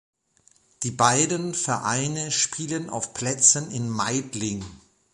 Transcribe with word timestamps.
Die 0.81 0.89
beiden 0.89 1.53
Vereine 1.53 2.31
spielen 2.31 2.89
auf 2.89 3.13
Plätzen 3.13 3.69
in 3.69 3.87
Meidling. 3.87 4.65